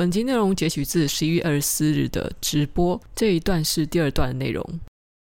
[0.00, 4.64] 本集内容截取自十一月二十四日的直播，这一段是第二段的内容。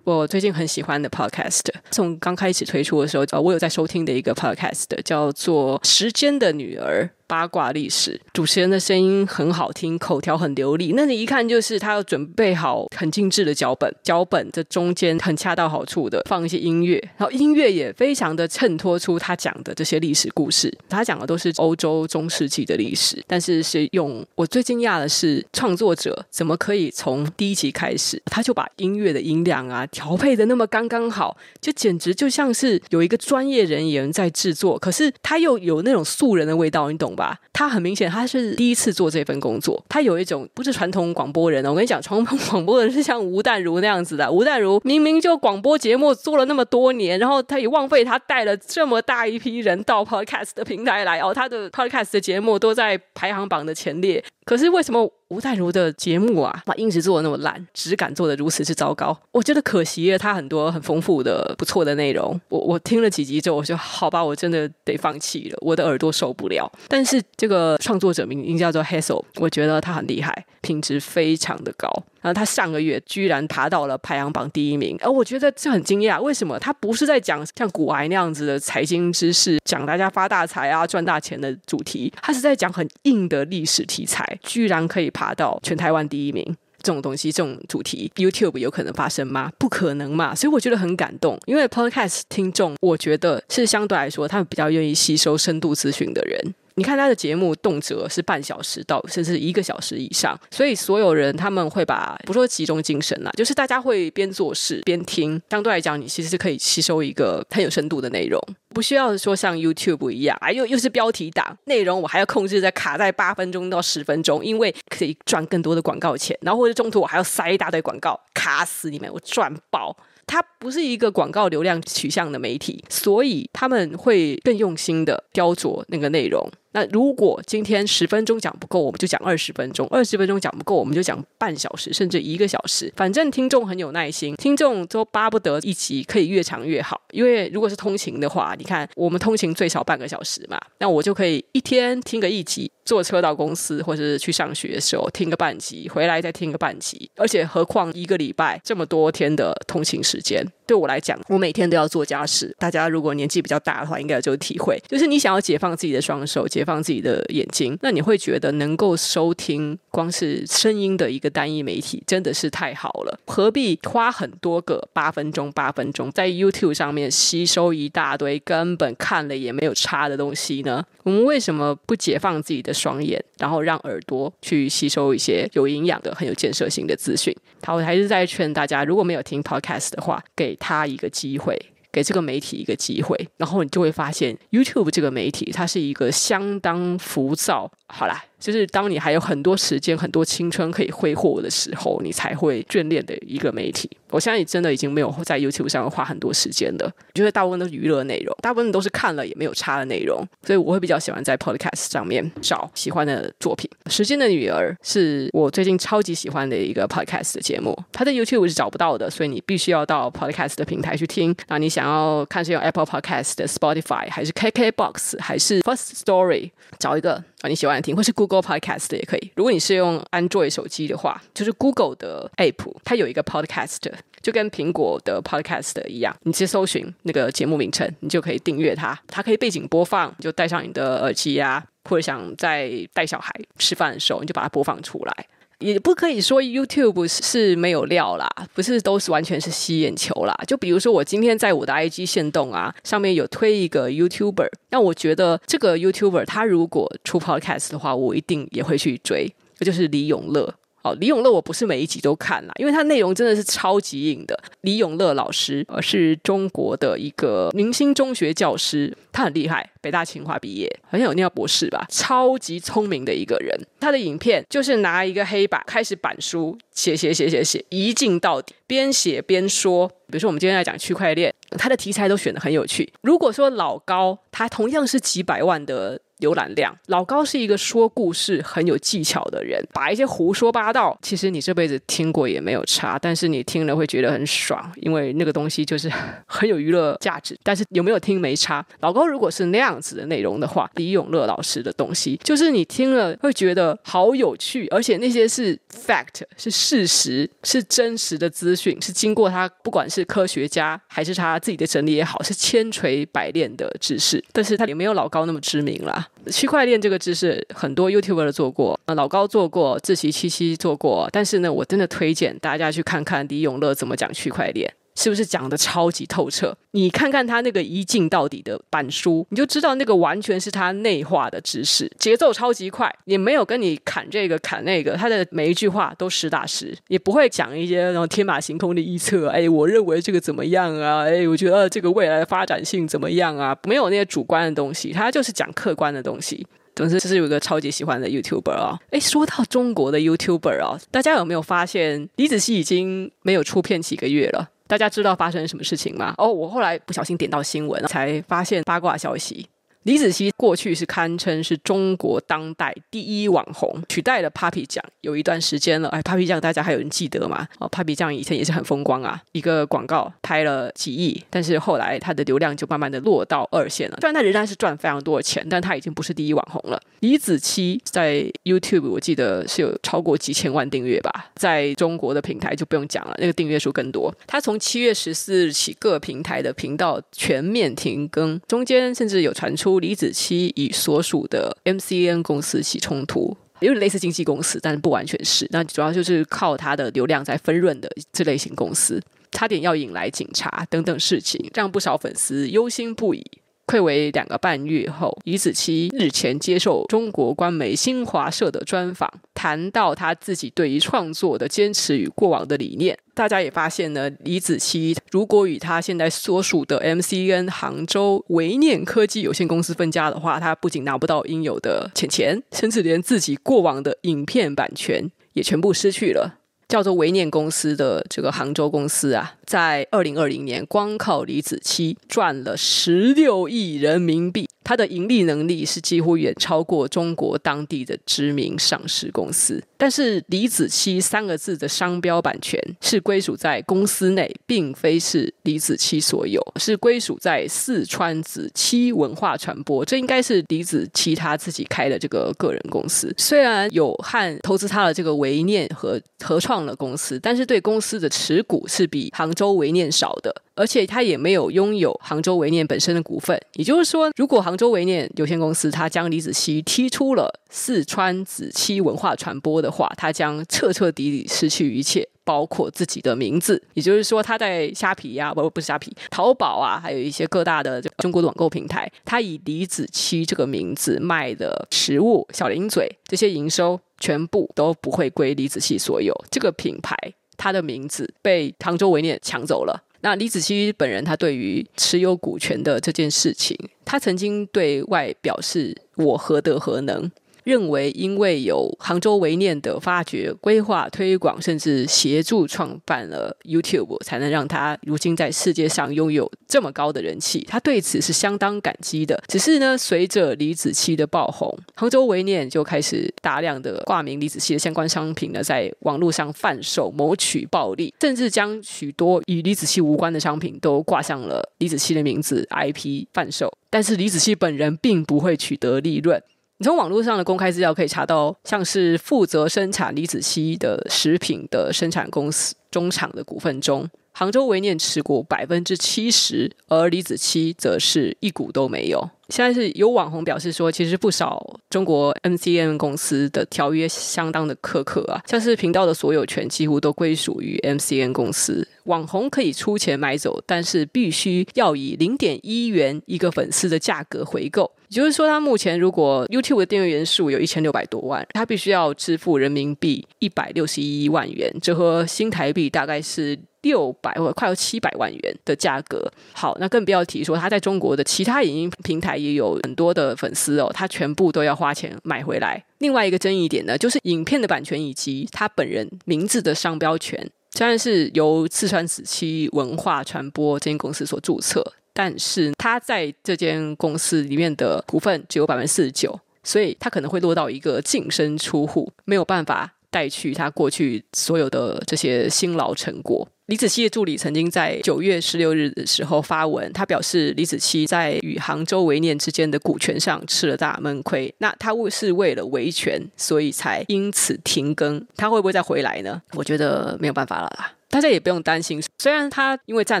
[0.04, 7.08] 我最近很喜欢的 podcast，从刚开始推出的时候，呃，我有在收听的一个 podcast，叫做《时间的女儿》。
[7.30, 10.94] 八卦历史，主持人的声音很好听，口条很流利。
[10.96, 20.76] 那你一看就是他要准备好很精致的脚本，脚本这中间很恰到好处的放一些音乐，然后音乐也非常的衬托出他讲的这些历史故事。
[20.88, 37.19] 他讲的都是欧洲中世纪的历史，但是是用我最惊讶的是创作者怎么可以从第一集开始，他就把音乐的音量啊调配的那么刚刚好，就简直就像是有一个专业人员在制作，可是他又有那种素人的味道，你懂吧？
[37.20, 39.84] 吧他很明显，他是第一次做这份工作。
[39.88, 44.30] 他有一种不是传统广播人，我跟你讲，传统广播人是像吴淡如那样子的。
[44.32, 54.24] 吴淡如明明就广播节目做了那么多年，然后他也浪费他带了这么大一批人到 Podcast 的平台来哦，他的 Podcast 的节目都在排行榜的前列。
[54.50, 59.16] 可是为什么吴淡如的节目啊，把音质做的那么烂，质感做的如此之糟糕？
[59.30, 62.40] 我觉得可惜了，他很多很丰富的、不错的内容。
[62.48, 66.68] 我我听了几集之后，我就好吧，我真的得放弃了，我的耳朵受不了。
[66.88, 71.88] 但是这个创作者名叫做 Hazel，我觉得他很厉害，品质非常的高。
[72.20, 76.20] 然后他上个月居然爬到了排行榜第一名，而我觉得这很惊讶。
[76.20, 76.58] 为什么？
[76.58, 86.56] 他不是在讲像股癌那样子的财经知识，讲大家发大财啊、赚大钱的主题，他是在讲很硬的历史题材，居然可以爬到全台湾第一名。
[86.82, 89.52] 这种东西，这种主题，YouTube 有可能发生吗？
[89.58, 90.34] 不可能嘛。
[90.34, 96.54] 所以我觉得很感动，因为 Podcast 听众，我觉得是相对来说，他们比较愿意吸收深度资讯的人。
[96.74, 108.40] 你看他的节目，动辄是半小时到甚至一个小时以上，所以所有人他们会把不说集中精神啦，就是大家会边做事边听，相对来讲，你其实是可以吸收一个很有深度的内容，
[108.70, 119.96] 不需要说像 YouTube 一样啊，又又是标题党，内容我还要控制在卡在八分钟到十分钟，因为可以赚更多的广告钱，然后或者中途我还要塞一大堆广告，卡死你们，我赚爆。
[120.26, 126.48] 它不是一个广告流量取向的媒体，所以他们会更用心的雕琢那个内容。
[126.72, 132.92] 那如果今天十分钟讲不够，我们就讲二十分钟；二十分钟讲不够，我们就讲半小时，甚至一个小时。
[132.96, 137.00] 反正听众很有耐心，听众都巴不得一集可以越长越好。
[137.10, 147.10] 因为如果是通勤的话，你看我们通勤最少半个小时嘛，那我就可以一天听个一集，坐车到公司或者是去上学的时候听个半集，回来再听个半集。
[147.16, 152.54] 而且何况一个礼拜这么多天的通勤时间，对我来讲，我每天都要做家事。
[152.56, 156.46] 大家如果年纪比较大的话，应该有这个体会，就是你想要解放自己的双手。
[156.46, 170.84] 解放自己的眼睛，那你会觉得能够收听光是声音的一个单一媒体真的是太好了，何必花很多个八分钟、八分钟在 YouTube 上面吸收一大堆根本看了也没有差的东西呢？
[171.02, 177.34] 我们为什么不解放自己的双眼，然后让耳朵去吸收一些有营养的、很有建设性的资讯？
[177.62, 181.60] 好，我还是在劝大家，如果没有听 Podcast 的话，给他一个机会。
[181.92, 187.68] 给这个媒体一个机会，然后你就会发现，YouTube 这个媒体它是一个相当浮躁。
[187.88, 188.24] 好啦。
[188.40, 193.88] 就是当你还有很多时间、很多青春可以挥霍的时候，你才会眷恋的一个媒体。
[194.10, 203.70] 我现在也真的已经没有在 YouTube 上花很多时间了，觉得大部分都是娱乐内容，大部分都是看了也没有差的内容，所以我会比较喜欢在 Podcast 上面找喜欢的作品。
[203.92, 211.32] 《时间的女儿》是我最近超级喜欢的一个 Podcast 的节目，它在 YouTube 是找不到的，所以你必须要到 Podcast 的平台去听。
[211.46, 218.40] 那你想要看是用 Apple Podcast、Spotify 还是 KKBox 还是 First Story，找一个啊你喜欢听，或是 Google。
[218.40, 219.30] Podcast 也可以。
[219.36, 223.76] 如果你是用 Android 手机的话，就是 Google 的 App，它有一个 Podcast，
[224.22, 226.16] 就跟苹果的 Podcast 一样。
[226.22, 228.98] 你直接搜寻那个节目名称，你就可以订阅它。
[229.06, 235.26] 它可以背景播放，就戴上你的耳机啊，或者想在带小孩吃饭的时候，你就把它播放出来。
[235.60, 240.34] 也不可以说 YouTube 是没有料啦，不是都是完全是吸眼球啦。
[240.46, 250.54] 就比如说我今天在我的 IG 线动啊，上面有推一个 YouTuber，那我觉得这个 YouTuber 他如果出 Podcast 的话，我一定也会去追，就是李永乐。
[250.82, 254.38] 哦，李永乐我不是每一集都看啦，因为他内容真的是超级硬的。
[254.62, 263.58] 李永乐老师呃是中国的一个明星中学教师，他很厉害，北大清华毕业，好像有念到博士吧，超级聪明的一个人。
[263.78, 269.88] 他的影片就是拿一个黑板开始板书写写写写写，一镜到底，边写边说。
[269.88, 272.92] 比如说我们今天来讲区块链，他的题材都选得很有趣。
[273.02, 276.00] 如果说老高他同样是几百万的。
[276.20, 276.74] 浏览量。
[276.86, 285.90] 老高是一个说故事很有技巧的人，把一些胡说八道，其实你这辈子听过也没有差，但是你听了会觉得很爽，因为那个东西就是
[286.26, 287.38] 很有娱乐价值。
[287.42, 288.64] 但是有没有听没差。
[288.80, 304.22] 老高如果是那样子的内容的话，李永乐老师的东西，就是你听了会觉得好有趣，而且那些是 fact，是事实，是真实的资讯，是经过他不管是科学家还是他自己的整理也好，是千锤百炼的知识。
[304.32, 306.06] 但是他也没有老高那么知名啦。
[306.26, 314.72] 区块链这个知识很多 YouTuber 做过，呃老高做过，自习七七做过，但是呢，我真的推荐大家去看看李永乐怎么讲区块链。
[314.94, 316.56] 是不是讲得超级透彻？
[316.72, 329.28] 你看看他那个一镜到底的板书，你就知道那个完全是他内化的知识，节奏超级快，也没有跟你砍这个砍那个，他的每一句话都实打实，也不会讲一些那种天马行空的预测。
[329.28, 331.04] 哎，我认为这个怎么样啊？
[331.04, 333.56] 哎，我觉得这个未来的发展性怎么样啊？
[333.64, 336.46] 没有那些主观的东西，他就是讲客观的东西。
[336.76, 338.80] 总之，这是有一个超级喜欢的 YouTuber 啊、哦。
[338.90, 344.48] 哎，说到中国的 YouTuber 啊、大家有没有发现李子柒已经没有出片几个月了？
[344.70, 346.14] 大家知道发生什么事情吗？
[346.16, 349.44] 哦，我后来不小心点到新闻，才发现八卦消息。
[349.84, 355.88] 李子柒过去是堪称是中国当代第一网红，取代了 Papi 酱有一段时间了。
[355.88, 357.48] 哎，Papi 酱大家还有人记得吗？
[357.58, 363.96] 哦，Papi 酱以前也是很风光啊，一个广告拍了几亿，但是后来他的流量就慢慢的落到二线了。
[364.02, 366.78] 虽然他仍然是赚非常多的钱，但他已经不是第一网红了。
[367.00, 374.14] 李子柒在 YouTube 我记得是有超过几千万订阅吧，在中国的平台就不用讲了，那个订阅数更多。
[374.26, 379.69] 他从七月十四日起，各平台的频道全面停更，中间甚至有传出。
[379.78, 385.46] 李子柒与所属的 MCN 公司起冲突，有点类似经纪公司，但是不完全是。
[385.50, 389.00] 那主要就是靠他的流量在分润的这类型公司，
[389.30, 393.24] 差点要引来警察等等事情，让不少粉丝忧心不已。
[393.70, 402.98] 睽违两个半月后，李子柒日前接受中国官媒新华社的专访，谈到他自己对于创作的坚持与过往的理念。
[403.14, 416.39] 大家也发现呢，李子柒如果与他现在所属的 MCN 杭州维念科技有限公司分家的话，他不仅拿不到应有的钱钱，甚至连自己过往的影片版权也全部失去了。
[416.70, 424.48] 叫做维念公司的这个杭州公司啊，在二零二零年光靠李子柒赚了十六亿人民币。
[424.62, 443.12] 它的盈利能力是几乎远超过中国当地的知名上市公司，但是李子柒三个字的商标版权是归属在公司内，并非是李子柒所有，是归属在四川子柒文化传播，这应该是李子柒他自己开的这个个人公司。
[443.16, 450.34] 虽然有和投资他的这个维念合合创了公司，但是对公司的持股是比杭州维念少的。
[450.60, 463.62] 而且他也没有拥有杭州维念本身的股份，也就是说，如果杭州维念有限公司他将李子柒踢出了四川子柒文化传播的话，他将彻彻底底失去一切，包括自己的名字。
[463.72, 476.14] 也就是说，他在虾皮呀、啊，不不是虾皮，淘宝啊，还有一些各大的中国的网购平台，他以李子柒这个名字卖的食物、小零嘴这些营收，全部都不会归李子柒所有。
[476.30, 476.94] 这个品牌，
[477.38, 479.84] 他的名字被杭州维念抢走了。
[480.02, 487.10] 那李子柒本人，他对于持有股权的这件事情，他曾经对外表示：“我何德何能？”
[487.50, 497.44] 认为，因为有杭州维念的发掘、规划、推广，甚至协助创办了 YouTube，才能让他如今在世界上拥有这么高的人气。
[497.48, 499.20] 他对此是相当感激的。
[499.26, 513.52] 只是呢，随着李子柒的爆红，杭州维念就开始大量的挂名李子柒的相关商品呢，在网络上贩售，谋取暴利，甚至将许多与李子柒无关的商品都挂上了李子柒的名字 IP 贩售。
[513.68, 516.22] 但是李子柒本人并不会取得利润。
[516.62, 529.08] 你从网络上的公开资料可以查到，像是负责生产李子柒的食品的生产公司中厂的股份中，杭州维念持股百分之七十，而李子柒则是一股都没有。
[529.30, 538.68] 现在是有网红表示说，其实不少中国 MCN 公司的条约相当的苛刻啊，像是频道的所有权几乎都归属于 MCN 公司。
[538.84, 544.70] 网红可以出钱买走，但是必须要以零点一元一个粉丝的价格回购。
[544.90, 556.10] 也就是说，他目前如果 YouTube 的订阅人数有一千六百多万，他必须要支付人民币一百六十一万元，折合新台币大概是六百或快要七百万元的价格。
[556.32, 562.60] 好，那更不要提说他在中国的其他影音平台也有很多的粉丝哦，他全部都要花钱买回来。
[562.78, 567.30] 另外一个争议点呢，就是影片的版权以及他本人名字的商标权。
[567.52, 583.28] 虽然是由四川子柒文化传播这间公司所注册，但是他在这间公司里面的股份只有百分之四十九，所以他可能会落到一个净身出户，没有办法带去他过去所有的这些辛劳成果。
[583.46, 596.22] 李子柒的助理曾经在九月十六日的时候发文，他表示李子柒在与杭州维念之间的股权上吃了大闷亏，那他是为了维权，所以才因此停更，他会不会再回来呢？
[596.34, 597.72] 我觉得没有办法了啦。
[597.90, 600.00] 大家也不用担心，虽然他因为占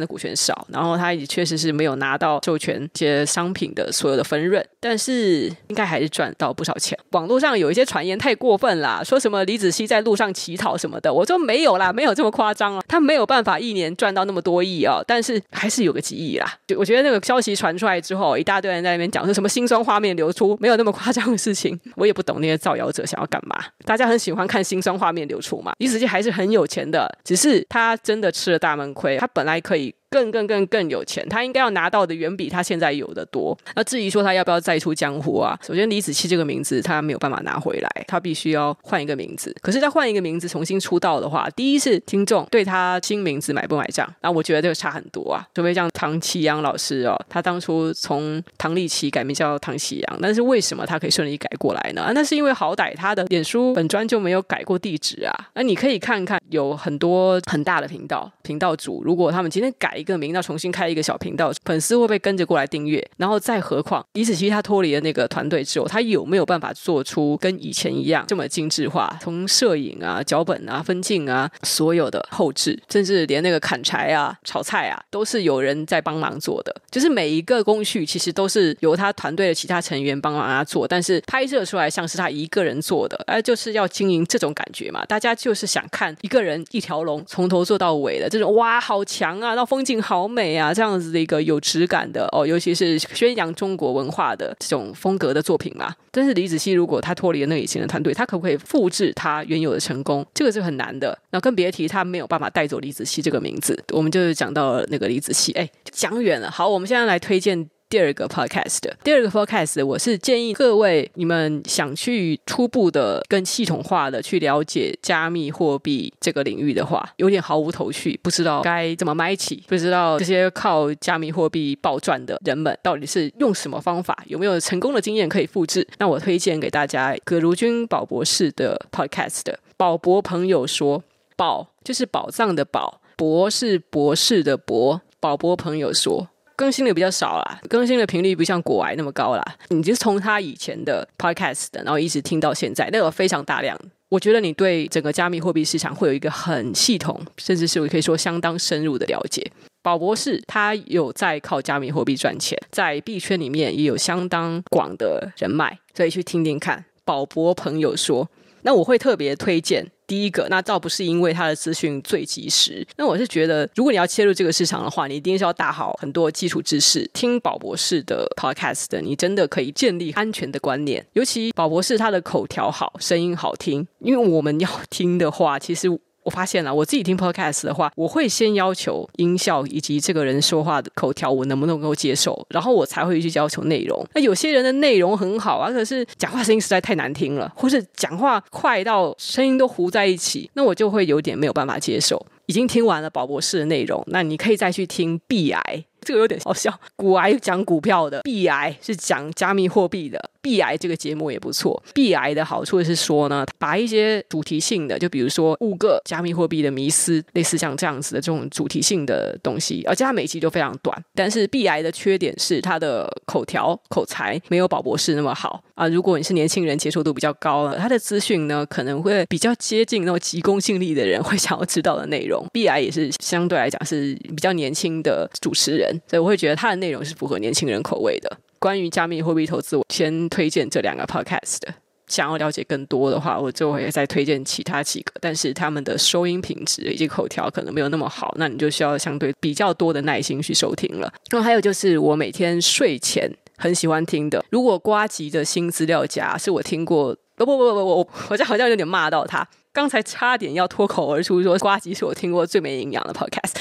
[0.00, 6.96] 的股权少，然后他也确实是没有拿到授权这些商品的所有的分润，但是应该还是赚到不少钱。
[7.10, 16.48] 网络上有一些传言太过分啦，说什么李子柒在路上乞讨什么的，我说没有啦，没有这么夸张啊，他没有办法一年赚到那么多亿啊，但是还是有个几亿啦。
[16.68, 23.58] 就我觉得那个消息传出来之后，一大堆人在那边讲说什么辛酸画面流出，没有那么夸张的事情，我也不懂那些造谣者想要干嘛。
[23.84, 27.79] 大家很喜欢看辛酸画面流出嘛，李子柒还是很有钱的，只是他。
[27.80, 29.94] 他真的吃了大闷亏，他本来可以。
[30.10, 33.56] 更更更更有钱，他应该要拿到的远比他现在有的多。
[33.76, 35.56] 那至于说他要不要再出江湖啊？
[35.62, 39.54] 首先，李子柒这个名字他没有办法拿回来，他必须要换一个名字。
[39.62, 44.12] 可是他换一个名字重新出道的话，第一是听众对他新名字买不买账？
[44.20, 45.46] 那我觉得这个差很多啊。
[45.54, 52.10] 除非像唐启阳老师哦，他当初从唐立奇改名叫唐启阳，但是为什么他可以顺利改过来呢？
[52.12, 55.32] 那是因为好歹他的脸书本专就没有改过地址啊。
[55.54, 59.99] 那你可以看看，有很多很大的频道频道主，如果他们今天改。
[60.00, 63.06] 一个名，要重新开一个小频道，粉丝会不会跟着过来订阅？
[63.18, 69.18] 然后再何况李子柒他脱离了那个团队之后，他有没有办法做出跟以前一样这么精致化？
[69.20, 76.74] 从摄影啊、脚本啊、分镜啊，所有的后置，甚至连那个砍柴啊、炒菜啊，都是有人在帮忙做的。
[76.90, 85.04] 就是每一个工序其实都是由他团队的其他成员帮忙他做，但是拍摄出来像是他一个人做的，而就是要经营这种感觉嘛。
[85.04, 89.54] 大家就是想看一个人一条龙从头做到尾的这种，哇，好强啊！
[89.54, 89.89] 到风景。
[89.90, 95.92] 景好美啊，这样子的一个有质感的哦，尤其是宣扬中国文化的这种风格的作品嘛。
[96.12, 100.24] 但是李子柒如果他脱离了那个以前的团队，他可不可以复制他原有的成功？
[100.32, 101.16] 这个是很难的。
[101.30, 103.76] 那更别提他没有办法带走李子柒这个名字。
[103.92, 106.50] 我们就是讲到那个李子柒，哎，讲远了。
[106.50, 107.68] 好，我们现在来推荐。
[107.90, 125.84] 第二个 podcast，第二个 podcast，我是建议各位你们想去初步的、更系统化的去了解加密货币这个领域的话，有点毫无头绪，不知道该怎么买起，不知道这些靠加密货币暴赚的人们到底是用什么方法，有没有成功的经验可以复制？
[125.98, 131.02] 那我推荐给大家葛如君宝博士的 podcast，宝博朋友说，
[131.34, 136.28] 宝就是宝藏的宝，博是博士的博，宝博朋友说。
[136.60, 139.42] 更新的比较少啦，更新的频率不像国外那么高啦。
[139.68, 143.74] 你就是从他以前的 podcast，然后一直听到现在，那个非常大量。
[144.10, 149.50] 我觉得你对整个加密货币市场会有一个很系统，甚至是我可以说相当深入的了解。
[149.80, 156.84] 宝博士他有在靠加密货币赚钱，在币圈里面也有相当广的人脉，所以去听听看。
[157.06, 158.28] 宝博朋友说，
[158.60, 159.86] 那我会特别推荐。
[160.10, 167.08] 第一个，那倒不是因为他的资讯最及时，那我是觉得，如果你要切入这个市场的话，你一定是要打好很多基础知识。
[167.12, 171.06] 听宝博士的 podcast，你真的可以建立安全的观念。
[171.12, 175.88] 尤其宝博士他的口条好，声音好听，因为我们要听的话，其实。
[176.22, 184.04] 我发现了，我自己听 podcast 的话，我会先要求音效以及这个人说话的口条，我能不能够接受，然后我才会去要求内容。
[184.14, 192.24] 那有些人的内容很好啊，可是讲话声音实在太难听了，或是讲话快到声音都糊在一起，那我就会有点没有办法接受。
[192.46, 195.84] 已经听完了宝博士的内容，那你可以再去听 B 癌。
[196.02, 200.30] 这个有点好笑， 股癌讲股票的，币癌是讲加密货币的。
[200.42, 201.82] 币癌这个节目也不错。
[201.92, 210.96] 币癌的好处是说呢，把一些主题性的，就比如说五个加密货币的迷思，类似像这样子的这种主题性的东西，而且它每集都非常短。
[211.14, 215.86] 但是币癌的缺点是它的口条口才没有宝博士那么好啊。
[215.88, 222.42] 如果你是年轻人，接受度比较高，它的资讯呢可能会比较接近那种急功近利的人会想要知道的内容。
[222.50, 225.89] 币癌也是相对来讲是比较年轻的主持人。
[226.08, 228.38] 所以我会觉得它的内容是符合年轻人口味的。
[228.58, 231.58] 关于加密货币投资，我先推荐这两个 podcast。
[232.06, 235.12] 想要了解更多的话，我就会再推荐其他几个。
[235.20, 241.12] 但是他们的收音品质以及口条可能没有那么好，那你就需要相对比较多的耐心去收听了。
[241.30, 249.46] 那还有就是我每天睡前很喜欢听的，如果瓜吉的新资料夹是我听过，不不不不不，我好像好像有点骂到他。
[249.72, 253.52] 刚才差点要脱口而出说，呱吉是我听过最没营养的 podcast。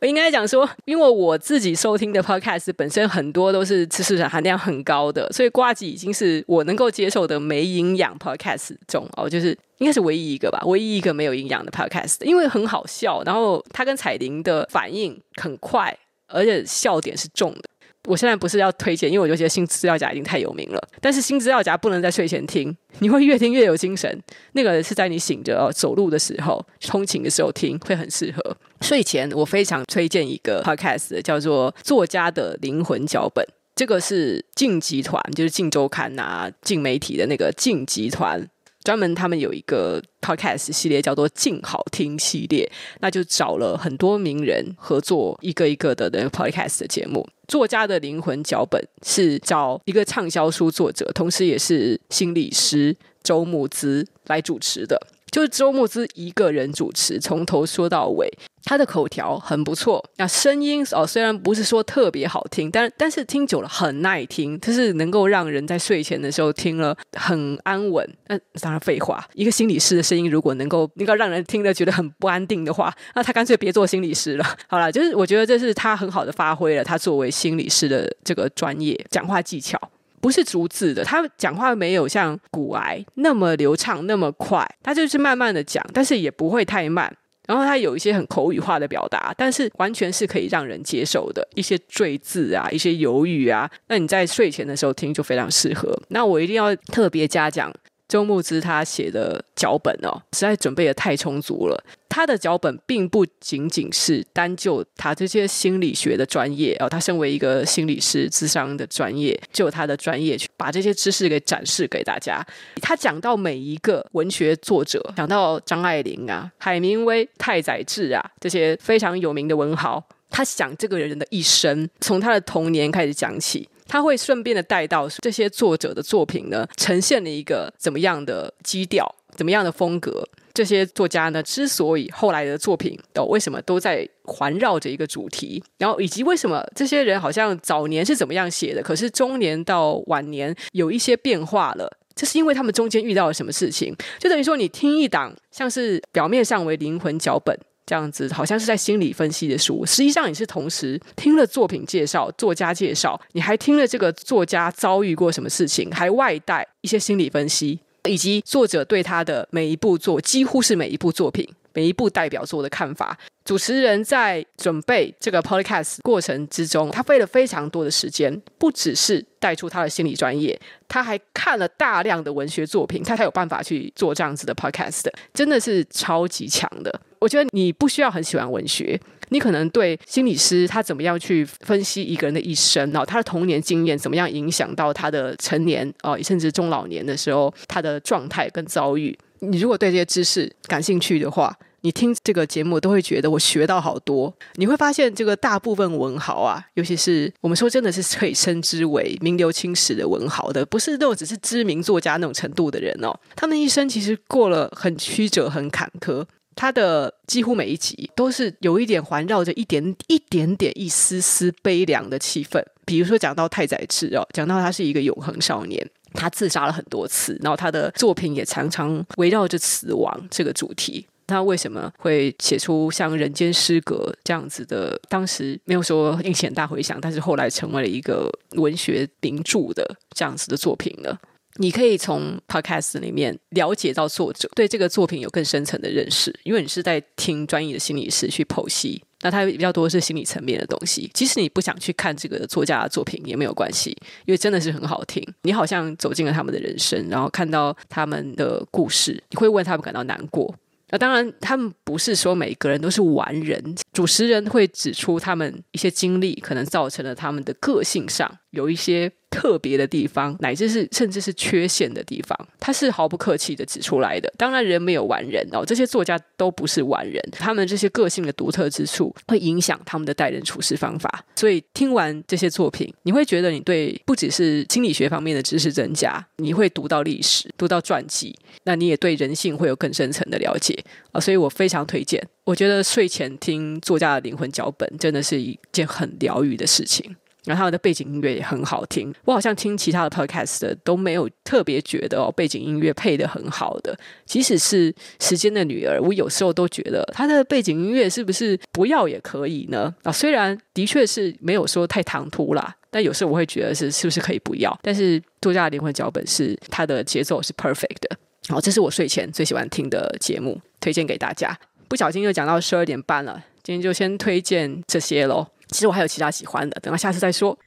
[0.00, 17.62] 我应该讲说，因为我自己收听的 podcast 本身很多都是知识含量很高的，所以呱吉已经是我能够接受的没营养 podcast 中哦，就是应该是唯一一个吧，唯一一个没有营养的 podcast，因为很好笑，然后他跟彩铃的反应很快，而且笑点是重的。
[18.08, 20.88] 我现在不是要推荐，因为我就觉得新资料夹已经太有名了。
[21.00, 24.20] 但是新资料夹不能在睡前听，你会越听越有精神。
[24.52, 28.56] 那个是在你醒着，走路的时候、通勤的时候听，会很适合。
[28.80, 33.44] 睡前我非常推荐一个 podcast，叫做《作家的灵魂脚本》。
[33.74, 38.46] 这个是镜集团，就是镜周刊啊，镜媒体的那个镜集团。
[38.82, 42.70] 专门他们有一个 podcast 系列叫做“静好听”系列，
[43.00, 47.26] 那就找了很多名人合作一个一个的那个 podcast 的节目。
[47.48, 55.00] 作家的灵魂脚本是找一个畅销书作者，同时也是心理师周慕姿来主持的。
[55.32, 58.30] 就是周慕之一个人主持，从头说到尾，
[58.64, 60.04] 他的口条很不错。
[60.18, 68.06] 那声音哦，虽然不是说特别好听，但但是听久了很耐听，就是能够让人在睡前的时候听了很安稳。
[68.28, 74.44] 那当然废话，一个心理师的声音如果能够能够让人听了觉得很不安定的话，那他干脆别做心理师了。
[74.68, 79.80] 好了，就是我觉得这是他很好的发挥了他作为心理师的这个专业讲话技巧。
[80.22, 87.14] 不是逐字的，他讲话没有像骨癌那么流畅那么快，他就是慢慢的讲，但是也不会太慢。
[87.48, 95.92] 然后他有一些很口语化的表达，但是完全是可以让人接受的一些赘字啊，一些犹豫啊，那你在睡前的时候听就非常适合。
[96.10, 97.70] 那我一定要特别嘉奖。
[98.12, 101.84] 周慕姿他写的脚本哦，实在准备的太充足了。
[102.10, 112.46] 他的脚本并不仅仅是单就他这些心理学的专业哦，他身为一个心理师、智商的专业，就他的专业去把这些知识给展示给大家。
[112.82, 123.66] 他讲到每一个文学作者，讲到张爱玲啊、海明威、太宰治啊这些非常有名的文豪，他讲这个人的一生，从他的童年开始讲起。
[123.92, 129.06] 他会顺便的带到这些作者的作品呢，呈现了一个怎么样的基调，
[129.36, 130.26] 怎么样的风格？
[130.54, 143.94] 这些作家呢，之所以后来的作品都为什么都在环绕着一个主题，然后以及为什么这些人好像早年是怎么样写的，可是中年到晚年有一些变化了，这是因为他们中间遇到了什么事情？
[144.18, 147.54] 就等于说，你听一档像是表面上为灵魂脚本。
[147.84, 163.16] 这样子好像是在心理分析的书，实际上你是同时听了作品介绍、作家介绍，你还听了这个作家遭遇过什么事情，还外带一些心理分析，以及作者对他的每一部作，几乎是每一部作品、每一部代表作的看法。
[163.44, 177.00] 主持人在准备这个 podcast 过程之中，他费了非常多的时间，不只是带出他的心理专业，他还看了大量的文学作品，他才有办法去做这样子的 podcast，真的是超级强的。
[177.18, 191.56] 我觉得你不需要很喜欢文学，你可能对心理师他怎么样去分析一个人的一生，然后他的童年经验怎么样影响到他的成年哦，甚至中老年的时候他的状态跟遭遇，你如果对这些知识感兴趣的话。
[191.84, 194.32] 你听这个节目都会觉得我学到好多。
[194.54, 203.12] 你会发现，这个大部分文豪啊，尤其是我们说真的是可以称之为名留青史的文豪的，不是那种只是知名作家那种程度的人哦。
[203.34, 206.24] 他们一生其实过了很曲折、很坎坷。
[206.54, 212.62] 他的几乎每一集都是有一点环绕着一点一点点、一丝丝悲凉的气氛。
[212.84, 221.06] 比如说讲到太宰治哦，讲到他是一个永恒少年，他自杀了很多次，然后他的作品也常常围绕着死亡这个主题。
[221.24, 225.00] 他为什么会写出像《人间失格》这样子的？
[225.08, 231.16] 当时没有说引起很大回响，但是后来成为了一个文学名著的这样子的作品呢？
[231.56, 241.10] 你可以从 Podcast 里面了解到作者对这个作品有更深层的认识，因为你是在听专业的心理师去剖析，那他比较多是心理层面的东西。
[241.12, 243.90] 即使你不想去看这个作家的作品也没有关系，
[244.24, 245.22] 因为真的是很好听。
[245.42, 250.54] 你好像走进了他们的人生，然后看到他们的故事，你会为他们感到难过。
[250.88, 253.74] 那当然，他们不是说每个人都是完人。
[253.92, 264.32] 主持人会指出他们一些经历，可能造成了他们的个性上有一些特别的地方，乃至是甚至是缺陷的地方，他是毫不客气的指出来的。
[264.38, 271.22] 当然，人没有完人哦，这些作家都不是完人，他们这些个性的独特之处会影响他们的待人处事方法。
[271.36, 281.20] 所以，听完这些作品，你会觉得你对不只是心理学方面的知识增加，你会读到历史，读到传记，那你也对人性会有更深层的了解啊。
[281.20, 282.26] 所以我非常推荐。
[282.44, 287.16] 我觉得睡前听作家的灵魂脚本真的是一件很疗愈的事情。
[287.44, 293.98] 然后他的背景音乐也很好听，我好像听其他的 podcast 的都没有特别觉得哦，背景音乐配得很好的。
[294.24, 299.92] 即使是时间的女儿，我有时候都觉得她的背景音乐是不是不要也可以呢？
[300.04, 304.78] 啊，虽然的确是没有说太唐突啦，但有时候我会觉得是是不是可以不要？
[304.80, 308.16] 但是作家的灵魂脚本是它的节奏是 perfect 的。
[308.48, 311.58] 好，这是我睡前最喜欢听的节目，推荐给大家。
[311.92, 315.48] 不小心又讲到十二点半了，今天就先推荐这些喽。
[315.68, 317.58] 其实我还有其他喜欢的，等到下次再说。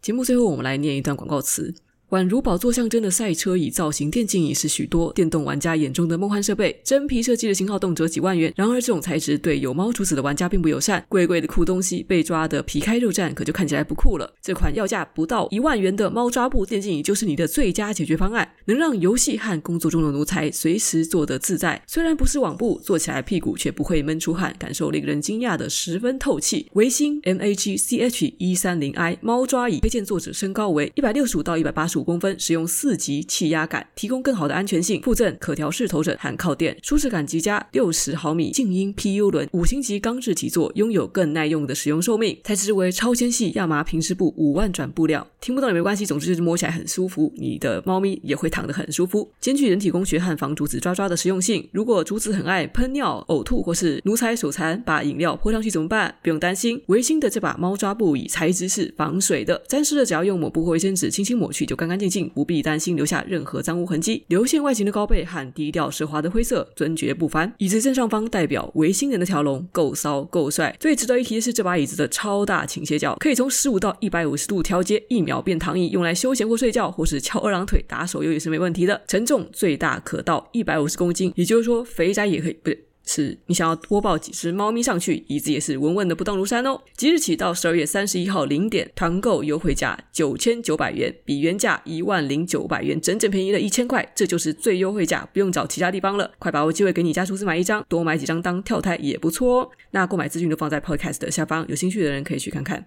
[0.00, 1.74] 节目最后，我们来念一段广告词。
[2.14, 8.52] 宛如宝座象征的赛车椅造型电竞椅是许多电动玩家眼中的梦幻设备，真皮设计的型号动辄几万元。
[8.54, 14.32] 然而，这种材质对有猫主子的玩家并不友善，贵贵的酷东西被抓得皮开肉绽，可就看起来不酷了。
[14.40, 21.82] 这款要价不到一万元的猫抓布电竞椅就是你的最佳解决方案，能让游戏和工作中的奴才随时坐得自在。
[21.88, 26.68] 虽然不是网布，坐起来屁股却不会闷出汗，感受令人惊讶的十分透气。
[26.74, 32.03] 维新 MAG CH 一三零 I 猫抓椅推荐作者身高为一百六十五到一百八十五。
[32.04, 35.00] 公分，使用四级气压杆，提供更好的安全性。
[35.02, 37.66] 附赠可调式头枕和靠垫，舒适感极佳。
[37.72, 42.38] 六十毫米静音 PU 轮，五星级钢制底座，拥有更耐用的使用寿命。
[42.44, 49.30] 材质为超纤细亚麻平织布五万转布料，听不懂也没关系，总之就是摸起来很舒服，你的猫咪也会躺得很舒服。
[49.40, 51.68] 兼具人体工学和防竹子抓抓的实用性。
[51.72, 56.14] 如果竹子很爱喷尿、呕吐或是奴才手残，把饮料泼上去怎么办？
[56.22, 64.24] 不用担心，维新的这把猫抓布椅材质是防水的，沾湿了只要用抹布或卫生纸轻轻抹去就干干干净净，不必担心留下任何脏污痕迹。
[64.28, 67.52] 流线外形的高背和低调奢华的灰色，尊爵不凡。
[67.58, 70.74] 椅子正上方代表维新人的条龙，够骚够帅。
[70.80, 79.02] 最值得一提的是，这把椅子的超大倾斜角，可以从十五到一百五十度调节，一秒变躺椅，用来休闲或睡觉，或是翘二郎腿打手游也是没问题的。
[79.06, 82.84] 承重最大可到一百五十公斤，也就是说肥宅也可以，不对。
[83.04, 86.80] 是你想要多抱几只猫咪上去，椅子也是稳稳的不动如山哦。
[86.96, 96.30] 即日起到十二月三十一号零点，团购优惠价九千九百元，比原价一万零九百元整整便宜了一千块，这就是最优惠价，不用找其他地方了。
[96.38, 99.70] 快把握机会，给你家厨师买一张，多买几张当跳台也不错哦。
[99.90, 102.86] 那购买资讯都放在 Podcast 的下方，有兴趣的人可以去看看。